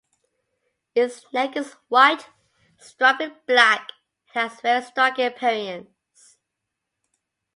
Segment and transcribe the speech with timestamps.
[0.95, 2.27] Its neck is white,
[2.79, 3.91] striped with black
[4.33, 6.37] and has a very striking appearance.